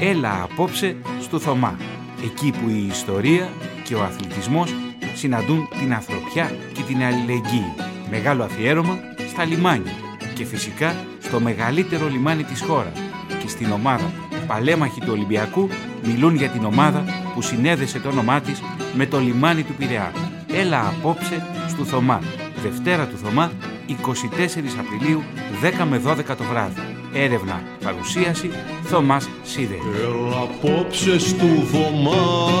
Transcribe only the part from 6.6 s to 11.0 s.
και την αλληλεγγύη. Μεγάλο αφιέρωμα στα λιμάνια και φυσικά